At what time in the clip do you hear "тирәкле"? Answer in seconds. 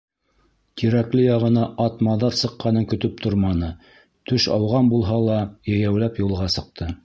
0.81-1.25